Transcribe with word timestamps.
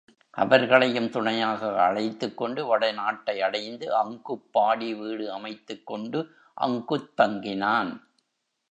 அவர்களையும் 0.31 1.09
துணையாக 1.09 1.83
அழைத்துக் 1.83 2.37
கொண்டு 2.37 2.61
வடநாட்டை 2.63 3.39
அடைந்து 3.39 3.95
அங்குப் 3.95 4.47
பாடி 4.51 4.93
வீடு 4.95 5.31
அமைத்துக் 5.31 5.85
கொண்டு 5.85 6.27
அங்குத் 6.53 7.11
தங்கினான். 7.17 7.91